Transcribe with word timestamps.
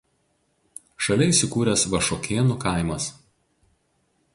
Šalia 1.07 1.29
įsikūręs 1.33 1.85
Vašuokėnų 1.95 2.59
kaimas. 2.67 3.15